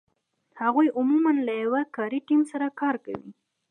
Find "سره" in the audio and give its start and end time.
2.51-2.67